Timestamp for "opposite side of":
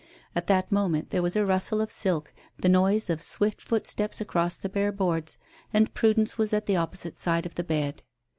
6.75-7.53